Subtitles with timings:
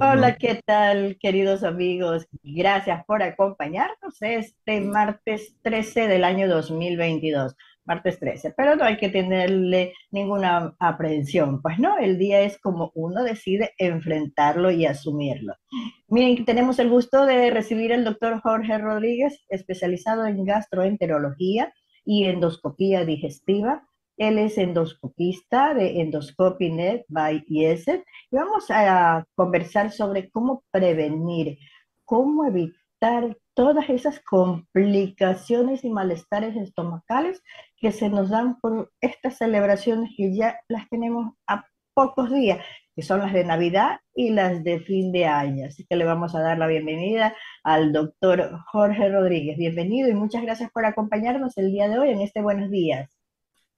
[0.00, 2.26] Hola, ¿qué tal, queridos amigos?
[2.42, 7.54] Gracias por acompañarnos este martes 13 del año 2022.
[7.88, 12.92] Martes 13, pero no hay que tenerle ninguna aprehensión, pues no, el día es como
[12.94, 15.54] uno decide enfrentarlo y asumirlo.
[16.08, 21.72] Miren, tenemos el gusto de recibir al doctor Jorge Rodríguez, especializado en gastroenterología
[22.04, 23.87] y endoscopía digestiva
[24.18, 31.58] él es endoscopista de EndoscopyNet by IESET y vamos a conversar sobre cómo prevenir,
[32.04, 37.42] cómo evitar todas esas complicaciones y malestares estomacales
[37.76, 42.64] que se nos dan por estas celebraciones que ya las tenemos a pocos días,
[42.96, 45.66] que son las de Navidad y las de fin de año.
[45.66, 49.56] Así que le vamos a dar la bienvenida al doctor Jorge Rodríguez.
[49.56, 53.17] Bienvenido y muchas gracias por acompañarnos el día de hoy en este Buenos Días.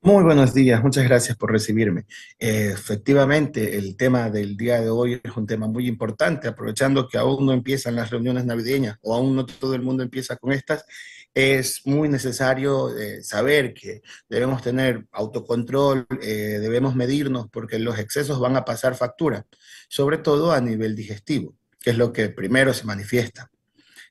[0.02, 2.06] Muy buenos días, muchas gracias por recibirme.
[2.38, 7.18] Eh, efectivamente, el tema del día de hoy es un tema muy importante, aprovechando que
[7.18, 10.86] aún no empiezan las reuniones navideñas o aún no todo el mundo empieza con estas,
[11.34, 18.40] es muy necesario eh, saber que debemos tener autocontrol, eh, debemos medirnos porque los excesos
[18.40, 19.44] van a pasar factura,
[19.88, 23.50] sobre todo a nivel digestivo, que es lo que primero se manifiesta.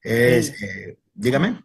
[0.03, 0.53] Es,
[1.15, 1.63] dígame.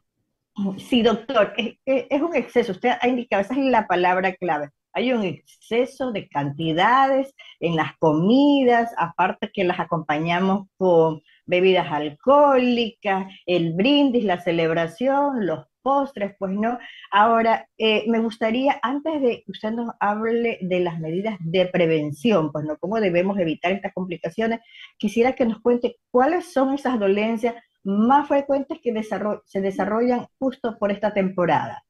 [0.79, 2.73] Sí, doctor, es, un exceso.
[2.73, 4.71] Usted ha indicado, esa es la palabra clave.
[4.93, 13.27] Hay un exceso de cantidades en las comidas, aparte que las acompañamos con bebidas alcohólicas,
[13.47, 16.79] el brindis, la celebración, los postres, pues no.
[17.11, 22.53] Ahora, eh, me gustaría, antes de que usted nos hable de las medidas de prevención,
[22.53, 24.61] pues no, cómo debemos evitar estas complicaciones,
[24.99, 27.55] quisiera que nos cuente cuáles son esas dolencias
[27.85, 28.93] más frecuentes que
[29.45, 31.85] se desarrollan justo por esta temporada.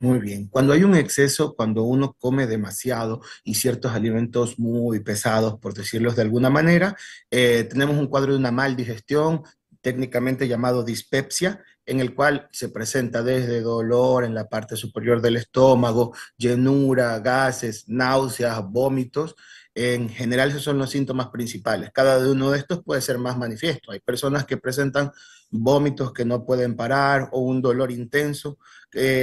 [0.00, 0.46] Muy bien.
[0.48, 6.12] Cuando hay un exceso, cuando uno come demasiado y ciertos alimentos muy pesados, por decirlo
[6.12, 6.96] de alguna manera,
[7.30, 9.42] eh, tenemos un cuadro de una mal digestión,
[9.80, 15.36] técnicamente llamado dispepsia, en el cual se presenta desde dolor en la parte superior del
[15.36, 19.34] estómago, llenura, gases, náuseas, vómitos,
[19.78, 21.90] en general esos son los síntomas principales.
[21.92, 23.92] Cada uno de estos puede ser más manifiesto.
[23.92, 25.12] Hay personas que presentan
[25.50, 28.58] vómitos que no pueden parar o un dolor intenso.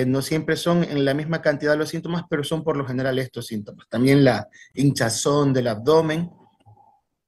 [0.07, 3.47] no siempre son en la misma cantidad los síntomas, pero son por lo general estos
[3.47, 3.87] síntomas.
[3.89, 6.31] También la hinchazón del abdomen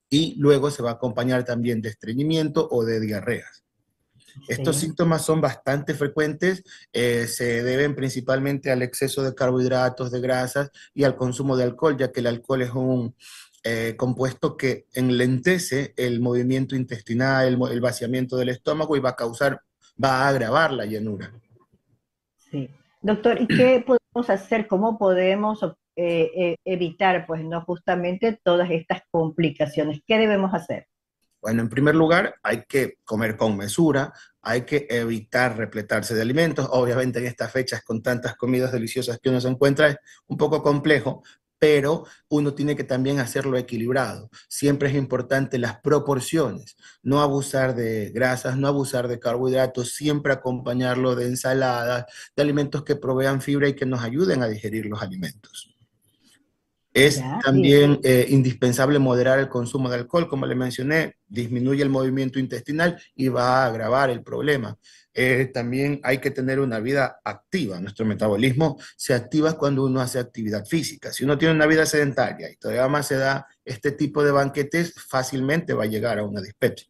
[0.10, 3.67] y luego se va a acompañar también de estreñimiento o de diarreas.
[4.48, 10.72] Estos síntomas son bastante frecuentes, eh, se deben principalmente al exceso de carbohidratos, de grasas
[10.94, 13.16] y al consumo de alcohol, ya que el alcohol es un
[13.64, 19.62] eh, compuesto que enlentece el movimiento intestinal, el, vaciamiento del estómago y va a causar,
[20.02, 21.32] va a agravar la llenura.
[22.52, 22.70] Sí.
[23.02, 24.68] Doctor, ¿y qué podemos hacer?
[24.68, 25.60] ¿Cómo podemos
[25.96, 30.02] eh, evitar, pues, no justamente todas estas complicaciones?
[30.06, 30.88] ¿Qué debemos hacer?
[31.48, 36.68] Bueno, en primer lugar, hay que comer con mesura, hay que evitar repletarse de alimentos.
[36.72, 39.98] Obviamente en estas fechas con tantas comidas deliciosas que uno se encuentra es
[40.28, 41.24] un poco complejo,
[41.58, 44.30] pero uno tiene que también hacerlo equilibrado.
[44.50, 51.16] Siempre es importante las proporciones, no abusar de grasas, no abusar de carbohidratos, siempre acompañarlo
[51.16, 55.77] de ensaladas, de alimentos que provean fibra y que nos ayuden a digerir los alimentos.
[56.98, 62.40] Es también eh, indispensable moderar el consumo de alcohol, como le mencioné, disminuye el movimiento
[62.40, 64.76] intestinal y va a agravar el problema.
[65.14, 67.80] Eh, también hay que tener una vida activa.
[67.80, 71.14] Nuestro metabolismo se activa cuando uno hace actividad física.
[71.14, 74.96] Si uno tiene una vida sedentaria y todavía más se da este tipo de banquetes,
[74.96, 76.88] fácilmente va a llegar a una dispepsia.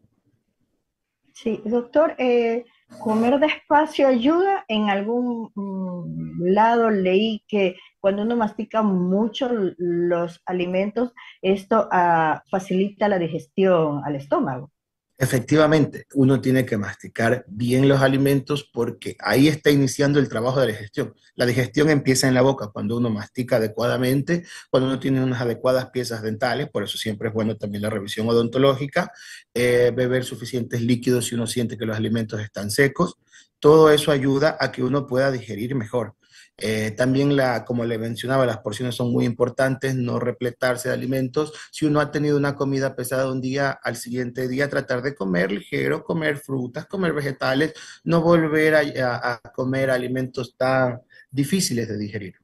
[1.34, 2.66] Sí, doctor, eh,
[3.00, 4.66] comer despacio ayuda.
[4.68, 13.08] En algún mm, lado leí que cuando uno mastica mucho los alimentos, esto ah, facilita
[13.08, 14.72] la digestión al estómago.
[15.19, 20.67] Efectivamente, uno tiene que masticar bien los alimentos porque ahí está iniciando el trabajo de
[20.67, 21.16] la digestión.
[21.33, 25.89] La digestión empieza en la boca cuando uno mastica adecuadamente, cuando uno tiene unas adecuadas
[25.89, 29.11] piezas dentales, por eso siempre es bueno también la revisión odontológica,
[29.55, 33.16] eh, beber suficientes líquidos si uno siente que los alimentos están secos.
[33.59, 36.13] Todo eso ayuda a que uno pueda digerir mejor.
[36.59, 41.54] Eh, también, la, como le mencionaba, las porciones son muy importantes, no repletarse de alimentos.
[41.72, 45.52] Si uno ha tenido una comida pesada un día, al siguiente día tratar de comer
[45.52, 47.74] ligero, comer frutas, comer vegetales,
[48.04, 52.36] no volver a, comer alimentos tan difíciles de digerir.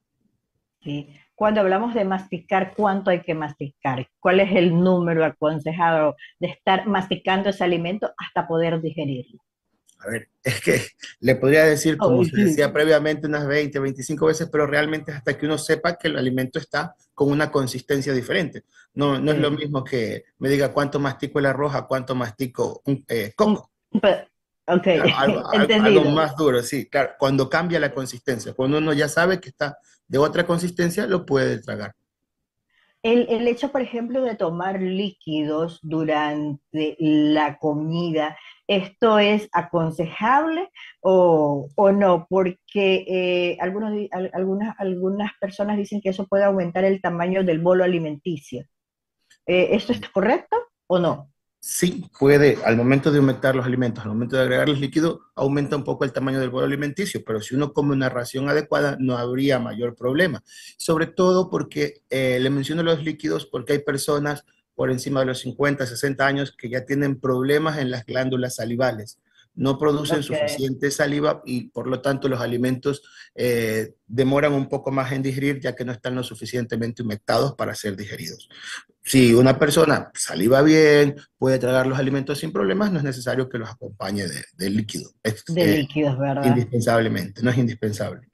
[0.82, 1.10] Sí.
[1.36, 4.08] Cuando hablamos de masticar, ¿cuánto hay que masticar?
[4.20, 9.42] ¿Cuál es el número aconsejado de estar masticando ese alimento hasta poder digerirlo?
[10.04, 10.82] A ver, es que
[11.20, 15.38] le podría decir, como se decía previamente, unas 20, 25 veces, pero realmente es hasta
[15.38, 18.64] que uno sepa que el alimento está con una consistencia diferente.
[18.94, 22.82] No, no es lo mismo que me diga cuánto mastico el arroz a cuánto mastico
[22.86, 23.72] un eh, coco.
[24.66, 27.12] Ok, algo, algo, más duro, sí, claro.
[27.18, 29.78] Cuando cambia la consistencia, cuando uno ya sabe que está
[30.08, 31.96] de otra consistencia, lo puede tragar.
[33.02, 38.38] El, el, hecho, por ejemplo, de tomar líquidos durante la comida,
[38.68, 40.70] ¿esto es aconsejable
[41.02, 42.28] o, o no?
[42.30, 43.94] Porque eh, algunos,
[44.34, 48.66] algunas, algunas personas dicen que eso puede aumentar el tamaño del bolo alimenticio.
[49.46, 50.58] Eh, ¿Esto es correcto
[50.88, 51.34] o no?
[51.66, 55.86] sí puede, al momento de aumentar los alimentos, al momento de agregarles líquido, aumenta un
[55.86, 59.60] poco el tamaño del bolo alimenticio, pero si uno come una ración adecuada, no habría
[59.60, 60.44] mayor problema.
[60.78, 64.44] Sobre todo porque eh, le menciono los líquidos porque hay personas
[64.76, 69.20] por encima de los 50, 60 años que ya tienen problemas en las glándulas salivales
[69.56, 73.04] no producen suficiente saliva y por lo tanto los alimentos
[73.36, 77.76] eh, demoran un poco más en digerir ya que no están lo suficientemente humectados para
[77.76, 78.50] ser digeridos.
[79.04, 83.60] Si una persona saliva bien, puede tragar los alimentos sin problemas, no es necesario que
[83.60, 84.26] los acompañe
[84.58, 85.12] de, líquido.
[85.24, 86.46] de eh, líquidos, ¿verdad?
[86.46, 88.28] Indispensablemente, no es indispensable.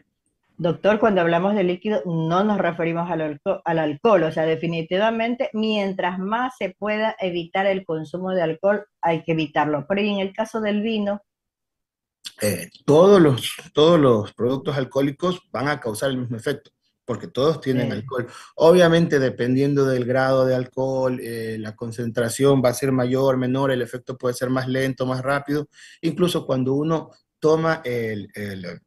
[0.60, 5.50] Doctor, cuando hablamos de líquido no nos referimos al alcohol, al alcohol, o sea, definitivamente
[5.54, 9.86] mientras más se pueda evitar el consumo de alcohol, hay que evitarlo.
[9.88, 11.22] Pero en el caso del vino...
[12.42, 16.72] Eh, todos, los, todos los productos alcohólicos van a causar el mismo efecto,
[17.06, 18.28] porque todos tienen alcohol.
[18.56, 23.82] Obviamente, dependiendo del grado de alcohol, eh, la concentración va a ser mayor, menor, el
[23.82, 25.70] efecto puede ser más lento, más rápido.
[26.02, 28.30] Incluso cuando uno toma el,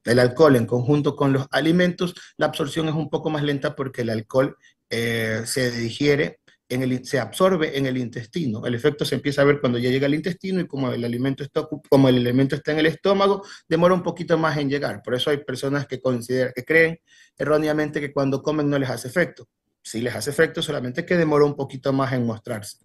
[0.04, 4.10] alcohol en conjunto con los alimentos, la absorción es un poco más lenta porque el
[4.10, 4.56] alcohol
[4.90, 8.64] eh, se digiere, en el, se absorbe en el intestino.
[8.64, 11.44] El efecto se empieza a ver cuando ya llega al intestino y como el, alimento
[11.44, 15.02] está, como el está en el estómago, demora un poquito más en llegar.
[15.02, 16.98] Por eso hay personas que, que creen
[17.36, 19.48] erróneamente que cuando comen no les hace efecto.
[19.82, 22.78] Sí les hace efecto, solamente que demora un poquito más en mostrarse.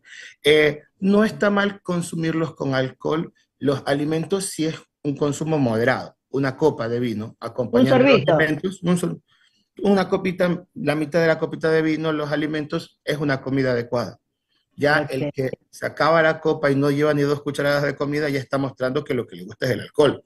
[0.44, 4.76] Eh, no está mal consumirlos con alcohol, los alimentos si es
[5.08, 8.82] un consumo moderado, una copa de vino acompañado de los alimentos,
[9.84, 14.20] una copita, la mitad de la copita de vino, los alimentos, es una comida adecuada.
[14.76, 18.30] Ya el que se acaba la copa y no lleva ni dos cucharadas de comida
[18.30, 20.24] ya está mostrando que lo que le gusta es el alcohol.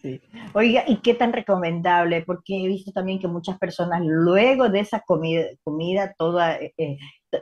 [0.00, 0.20] Sí.
[0.52, 2.22] Oiga, ¿y qué tan recomendable?
[2.22, 6.98] Porque he visto también que muchas personas luego de esa comida, comida toda eh, eh,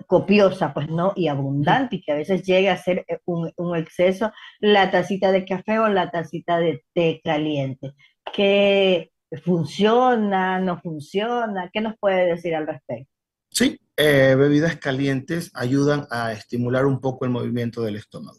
[0.06, 3.76] copiosa, pues no, y abundante, y que a veces llega a ser eh, un, un,
[3.76, 7.92] exceso, la tacita de café o la tacita de té caliente.
[8.32, 9.10] ¿Qué
[9.44, 11.68] funciona, no funciona?
[11.70, 13.12] ¿Qué nos puede decir al respecto?
[13.50, 18.38] Sí, bebidas calientes ayudan a estimular un poco el movimiento del estómago.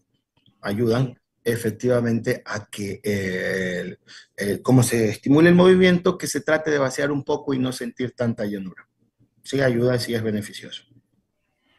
[0.61, 1.15] Ayudan
[1.51, 3.97] efectivamente a que, eh,
[4.61, 8.11] como se estimule el movimiento, que se trate de vaciar un poco y no sentir
[8.11, 8.87] tanta llanura.
[9.43, 10.83] Sí ayuda, sí es beneficioso.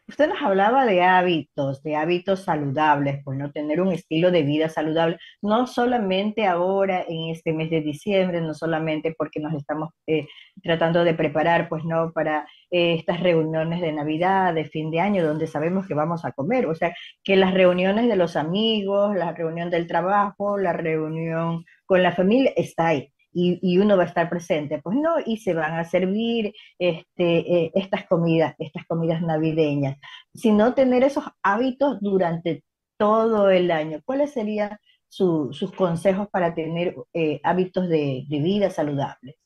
[0.09, 4.71] Usted nos hablaba de hábitos, de hábitos saludables, pues no tener un estilo de vida
[4.71, 10.27] saludable, no solamente ahora en este mes de diciembre, no solamente porque nos estamos eh,
[10.63, 15.27] tratando de preparar, pues no, para eh, estas reuniones de Navidad, de fin de año,
[15.27, 16.95] donde sabemos que vamos a comer, o sea,
[17.25, 22.53] que las reuniones de los amigos, la reunión del trabajo, la reunión con la familia,
[22.57, 24.81] está ahí y, uno va a estar presente.
[24.83, 29.99] Pues no, y se van a servir este, eh, estas comidas, estas comidas navideñas,
[30.35, 32.65] sino tener esos hábitos durante
[32.99, 34.01] todo el año.
[34.05, 34.79] ¿Cuáles serían
[35.09, 39.37] sus consejos para tener eh, hábitos de, de vida saludables?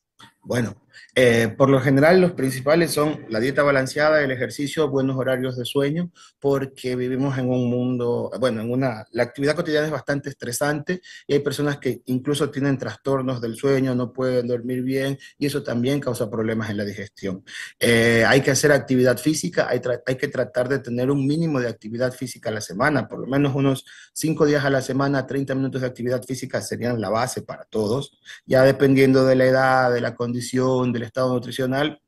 [0.45, 0.75] Bueno,
[1.15, 5.65] eh, por lo general los principales son la dieta balanceada, el ejercicio, buenos horarios de
[5.65, 11.01] sueño, porque vivimos en un mundo, bueno, en una, la actividad cotidiana es bastante estresante
[11.29, 15.63] y hay personas que incluso tienen trastornos del sueño, no pueden dormir bien y eso
[15.63, 17.45] también causa problemas en la digestión.
[17.79, 21.69] Eh, hay que hacer actividad física, hay, hay que tratar de tener un mínimo de
[21.69, 23.85] actividad física a la semana, por lo menos unos
[24.15, 28.19] 5 días a la semana, 30 minutos de actividad física serían la base para todos,
[28.47, 32.01] ya dependiendo de la edad, de la condición del estado nutricional,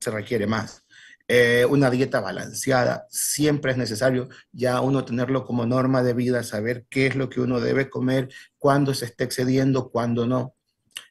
[0.00, 0.84] se requiere más.
[1.30, 6.86] Eh, una dieta balanceada siempre es necesario ya uno tenerlo como norma de vida, saber
[6.88, 10.54] qué es lo que uno debe comer, cuándo se está excediendo, cuándo no.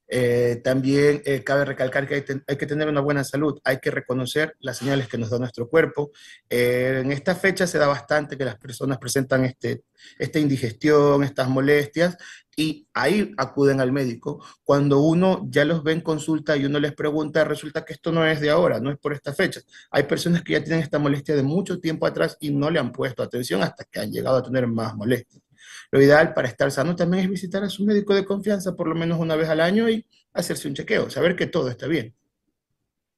[0.08, 2.16] Eh, también eh, cabe recalcar que
[2.48, 5.68] hay, que tener una buena salud, hay que reconocer las señales que nos da nuestro
[5.70, 6.12] cuerpo.
[6.50, 9.84] en esta fecha se da bastante que las personas presentan este,
[10.18, 12.18] esta indigestión, estas molestias,
[12.56, 14.44] y ahí acuden al médico.
[14.64, 18.26] Cuando uno ya los ve en consulta y uno les pregunta, resulta que esto no
[18.26, 19.62] es de ahora, no es por esta fecha.
[19.92, 22.92] Hay personas que ya tienen esta molestia de mucho tiempo atrás y no le han
[22.92, 25.47] puesto atención hasta que han llegado a tener más molestias.
[25.92, 28.96] Lo ideal para estar sano también es visitar a su médico de confianza por lo
[28.96, 32.16] menos una vez al año y hacerse un chequeo, saber que todo está bien.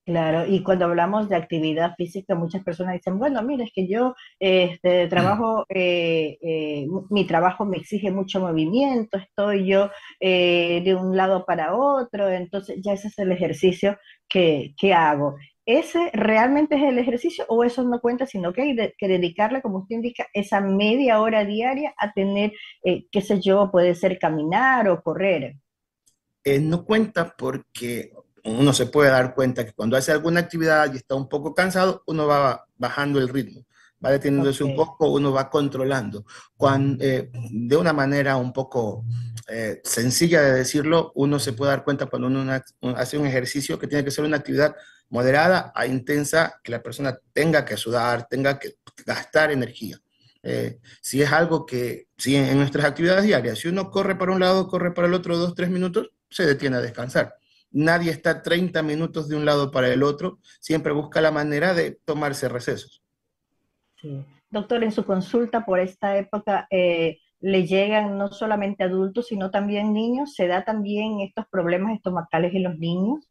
[0.09, 4.15] Claro, y cuando hablamos de actividad física, muchas personas dicen, bueno, mira, es que yo
[4.39, 11.15] este, trabajo, eh, eh, mi trabajo me exige mucho movimiento, estoy yo eh, de un
[11.15, 15.35] lado para otro, entonces ya ese es el ejercicio que, que hago.
[15.69, 19.77] ¿Ese realmente es el ejercicio o eso no cuenta, sino que hay que dedicarle, como
[19.77, 25.03] usted indica, esa media hora diaria a tener, qué sé yo, puede ser caminar o
[25.03, 25.57] correr?
[26.61, 28.11] no cuenta porque
[28.45, 32.01] uno se puede dar cuenta que cuando hace alguna actividad y está un poco cansado,
[32.07, 33.63] uno va bajando el ritmo,
[34.03, 36.25] va deteniéndose un poco, uno va controlando.
[36.57, 39.05] Cuando, eh, de una manera un poco
[39.47, 42.59] eh, sencilla de decirlo, uno se puede dar cuenta cuando uno
[42.95, 44.75] hace un ejercicio que tiene que ser una actividad
[45.09, 48.75] moderada a intensa, que la persona tenga que sudar, tenga que
[49.05, 49.97] gastar energía.
[50.41, 54.39] Eh, si es algo que, si en, nuestras actividades diarias, si uno corre para un
[54.39, 57.35] lado, corre para el otro dos, tres minutos, se detiene a descansar
[57.71, 61.99] nadie está 30 minutos de un lado para el otro, siempre busca la manera de
[62.05, 63.03] tomarse recesos.
[64.49, 69.93] Doctor, en su consulta por esta época, eh, ¿le llegan no solamente adultos, sino también
[69.93, 70.33] niños?
[70.33, 73.28] ¿Se da también estos problemas estomacales en los niños?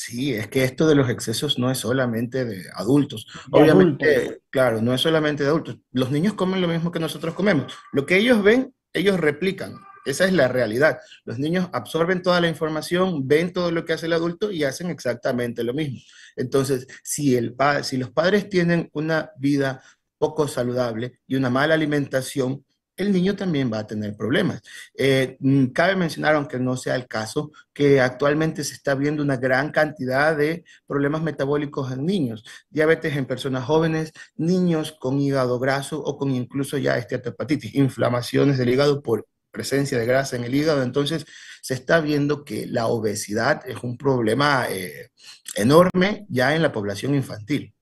[0.00, 3.26] Sí, es que esto de los excesos no es solamente de adultos.
[3.50, 5.78] Obviamente, claro, no es solamente de adultos.
[5.90, 7.72] Los niños comen lo mismo que nosotros comemos.
[7.92, 9.74] Lo que ellos ven, ellos replican.
[10.04, 11.00] Esa es la realidad.
[11.24, 14.88] Los niños absorben toda la información, ven todo lo que hace el adulto y hacen
[14.88, 15.98] exactamente lo mismo.
[16.36, 19.82] Entonces, si, el si los padres tienen una vida
[20.16, 22.64] poco saludable y una mala alimentación,
[22.98, 24.60] el niño también va a tener problemas.
[24.96, 29.36] Eh, mm, cabe mencionar, aunque no sea el caso, que actualmente se está viendo una
[29.36, 35.98] gran cantidad de problemas metabólicos en niños, diabetes en personas jóvenes, niños con hígado graso
[36.02, 40.82] o con incluso ya esteatopatitis, inflamaciones del hígado por presencia de grasa en el hígado,
[40.82, 41.24] entonces
[41.62, 45.10] se está viendo que la obesidad es un problema eh,
[45.56, 47.74] enorme ya en la población infantil.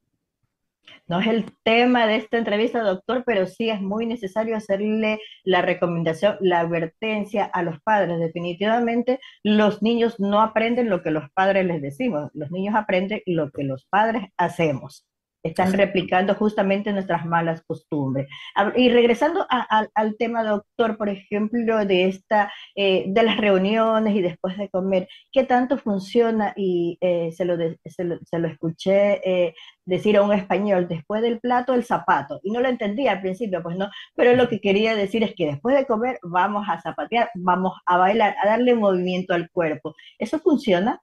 [1.08, 5.62] No es el tema de esta entrevista, doctor, pero sí es muy necesario hacerle la
[5.62, 8.18] recomendación, la advertencia a los padres.
[8.18, 13.50] Definitivamente los niños no aprenden lo que los padres les decimos, los niños aprenden lo
[13.50, 15.06] que los padres hacemos
[15.48, 18.28] están replicando justamente nuestras malas costumbres.
[18.76, 24.56] Y regresando al tema, doctor, por ejemplo, de esta, eh, de las reuniones y después
[24.58, 26.52] de comer, ¿qué tanto funciona?
[26.56, 31.74] Y eh, se, lo se, lo, escuché eh, decir a un español, después del plato,
[31.74, 32.40] el zapato.
[32.42, 35.46] Y no lo entendía al principio, pues no, pero lo que quería decir es que
[35.46, 39.94] después de comer vamos a zapatear, vamos a bailar, a darle movimiento al cuerpo.
[40.18, 41.00] ¿Eso funciona?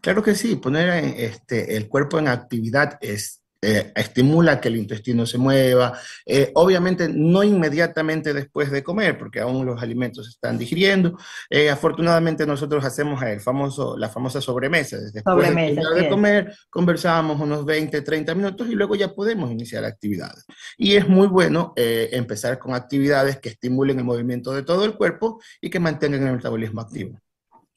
[0.00, 5.24] Claro que sí, poner este, el cuerpo en actividad es eh, estimula que el intestino
[5.24, 5.98] se mueva.
[6.26, 11.18] Eh, obviamente no inmediatamente después de comer, porque aún los alimentos se están digiriendo.
[11.48, 14.98] Eh, afortunadamente nosotros hacemos el famoso, la famosa sobremesa.
[14.98, 20.44] Después de, comer, conversamos unos 20, 30 minutos y luego ya podemos iniciar actividades.
[20.76, 25.40] Y es muy bueno empezar con actividades que estimulen el movimiento de todo el cuerpo
[25.60, 27.18] y que mantengan el metabolismo activo.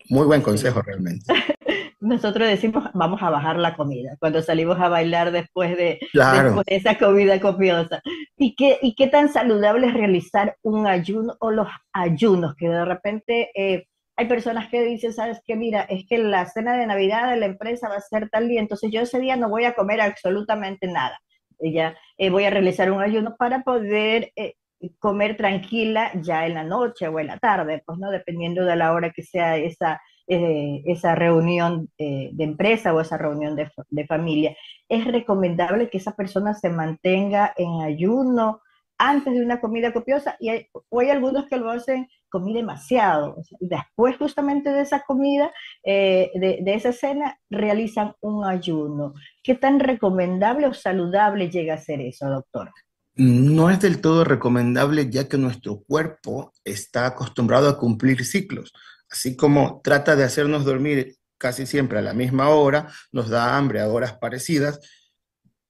[0.10, 1.26] Muy buen consejo realmente.
[2.00, 6.76] nosotros decimos vamos a bajar la comida cuando salimos a bailar después de, después de
[6.76, 8.02] esa comida copiosa.
[8.38, 12.56] ¿Y qué, ¿Y qué tan saludable es realizar un ayuno o los ayunos?
[12.56, 16.78] Que de repente eh, hay personas que dicen, sabes que mira, es que la cena
[16.78, 19.50] de Navidad de la empresa va a ser tal día, entonces yo ese día no
[19.50, 21.20] voy a comer absolutamente nada.
[21.60, 24.54] Ya eh, voy a realizar un ayuno para poder eh,
[25.00, 28.94] comer tranquila ya en la noche o en la tarde, pues no, dependiendo de la
[28.94, 34.58] hora que sea esa eh, esa reunión eh, de empresa o esa reunión de, familia.
[34.90, 38.62] Es recomendable que esa persona se mantenga en ayuno
[38.98, 43.38] antes de una comida copiosa y hay, o algunos que lo hacen comí demasiado.
[43.62, 45.50] después justamente de esa comida,
[45.84, 49.14] eh, de, de, esa cena, realizan un ayuno.
[49.42, 52.72] ¿Qué tan recomendable o saludable llega a ser eso, doctor?
[53.16, 58.74] No es del todo recomendable ya que nuestro cuerpo está acostumbrado a cumplir ciclos
[59.10, 63.80] así como trata de hacernos dormir casi siempre a la misma hora, nos da hambre
[63.80, 64.80] a horas parecidas.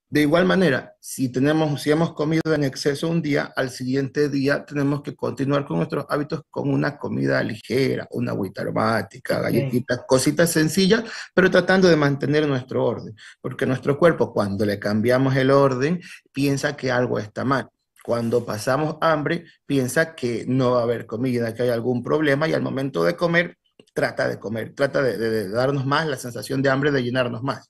[0.10, 4.64] De igual manera, si, tenemos, si hemos comido en exceso un día, al siguiente día
[4.66, 10.50] tenemos que continuar con nuestros hábitos con una comida ligera, una agüita aromática, galletitas, cositas
[10.50, 11.04] sencillas,
[11.34, 16.00] pero tratando de mantener nuestro orden, porque nuestro cuerpo cuando le cambiamos el orden
[16.32, 17.70] piensa que algo está mal
[18.08, 22.54] cuando pasamos hambre, piensa que no va a haber comida, que hay algún problema y
[22.54, 23.58] al momento de comer,
[23.94, 27.70] trata de comer, trata de, darnos más la sensación de hambre, de llenarnos más.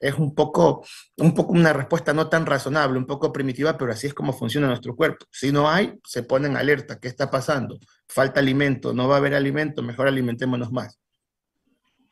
[0.00, 0.84] es un poco,
[1.18, 4.66] un poco una respuesta no tan razonable, un poco primitiva, pero así es como funciona
[4.68, 5.26] nuestro cuerpo.
[5.30, 7.78] Si no hay, se pone en alerta, ¿qué está pasando?
[8.08, 10.98] Falta alimento, no va a haber alimento, mejor alimentémonos más.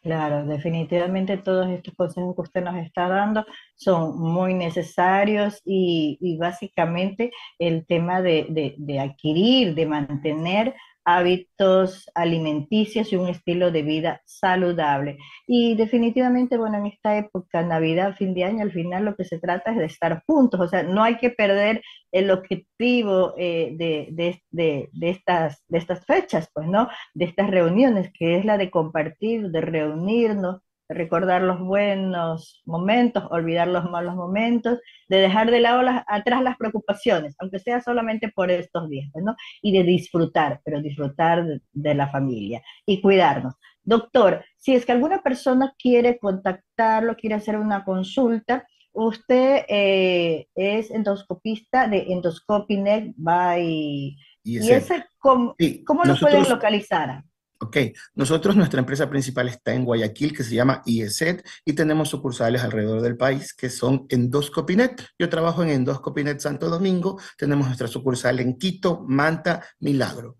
[0.02, 7.30] Claro, definitivamente todos estos consejos que usted nos está dando son muy necesarios y, básicamente
[7.61, 14.23] el tema de, de, de adquirir, de mantener hábitos alimenticios y un estilo de vida
[14.25, 15.18] saludable.
[15.47, 19.38] Y definitivamente, bueno, en esta época, Navidad, fin de año, al final lo que se
[19.38, 21.82] trata es de estar juntos, o sea, no hay que perder
[22.12, 26.88] el objetivo eh, de, de, de, de, estas, de estas fechas, pues, ¿no?
[27.14, 30.61] De estas reuniones, que es la de compartir, de reunirnos,
[30.95, 36.57] recordar los buenos momentos, olvidar los malos momentos, de dejar de lado las, atrás las
[36.57, 39.37] preocupaciones, aunque sea solamente por estos días, ¿no?
[39.61, 43.55] Y de disfrutar, pero disfrutar de, de la familia y cuidarnos.
[43.85, 50.91] Doctor, si es que alguna persona quiere contactarlo, quiere hacer una consulta, usted eh, es
[50.91, 54.17] endoscopista de Endoscopinet by...
[54.45, 57.23] ¿Y ese, cómo, sí, ¿cómo lo pueden localizar?
[57.62, 57.76] Ok,
[58.16, 63.00] nosotros, nuestra empresa principal está en Guayaquil, que se llama IESET, y tenemos sucursales alrededor
[63.02, 65.07] del país que son Endoscopinet.
[65.16, 70.38] Yo trabajo en Endoscopinet Santo Domingo, tenemos nuestra sucursal en Quito, Manta, Milagro.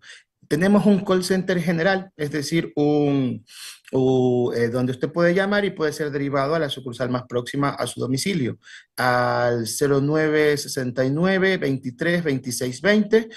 [0.49, 3.45] Tenemos un call center general, es decir, un,
[3.93, 7.87] eh, donde usted puede llamar y puede ser derivado a la sucursal más próxima a
[7.87, 8.57] su domicilio,
[8.97, 13.29] al 0969 23 26 20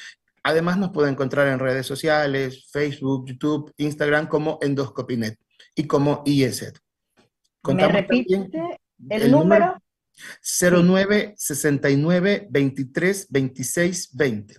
[0.47, 5.41] Además nos puede encontrar en redes sociales, Facebook, YouTube, Instagram como Endoscopinet
[5.75, 6.79] y como IESET.
[7.65, 8.51] ¿Me repite el,
[9.11, 9.77] el número?
[10.41, 14.55] 09 69 23 26 20.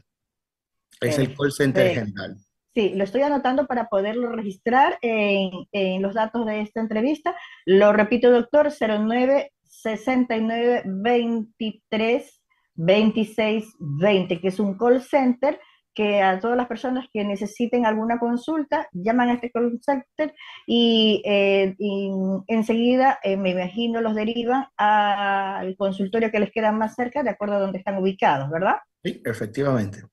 [1.00, 2.36] Es el call center general.
[2.74, 7.34] Sí, lo estoy anotando para poderlo registrar en, en, los datos de esta entrevista.
[7.66, 12.44] Lo repito, doctor, 09 69 23
[12.76, 15.62] 26 20, que es un call center
[15.98, 20.32] que a todas las personas que necesiten alguna consulta llaman a este call center
[20.68, 22.12] y, eh, y
[22.46, 27.56] enseguida, eh, me imagino, los derivan al consultorio que les queda más cerca de acuerdo
[27.56, 28.76] a donde están ubicados, ¿verdad?
[29.04, 30.04] Sí, efectivamente.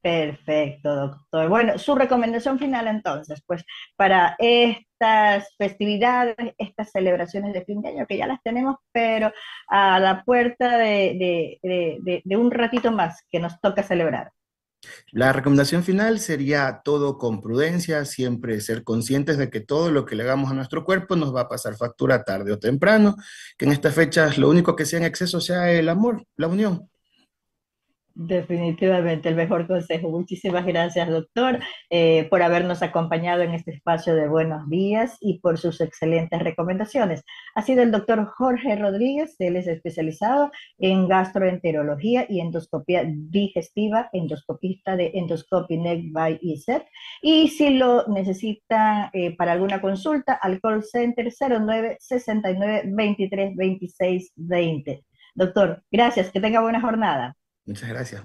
[0.00, 1.48] Perfecto, doctor.
[1.48, 3.64] Bueno, su recomendación final entonces, pues
[3.96, 9.32] para estas festividades, estas celebraciones de fin de año, que ya las tenemos, pero
[9.66, 14.30] a la puerta de, de, de, de un ratito más que nos toca celebrar.
[15.10, 20.14] La recomendación final sería todo con prudencia, siempre ser conscientes de que todo lo que
[20.16, 23.16] le hagamos a nuestro cuerpo nos va a pasar factura tarde o temprano,
[23.56, 26.88] que en estas fechas lo único que sea en exceso sea el amor, la unión.
[28.20, 30.10] Definitivamente el mejor consejo.
[30.10, 35.56] Muchísimas gracias, doctor, eh, por habernos acompañado en este espacio de Buenos Días y por
[35.56, 37.22] sus excelentes recomendaciones.
[37.54, 44.96] Ha sido el doctor Jorge Rodríguez, él es especializado en gastroenterología y endoscopía digestiva, endoscopista
[44.96, 46.88] de Endoscopy Neck by ISET.
[47.22, 54.32] Y si lo necesita eh, para alguna consulta, al call center 09 69 23 26
[54.34, 55.04] 20.
[55.36, 57.37] Doctor, gracias, que tenga buena jornada.
[57.68, 58.16] Muchas gracias.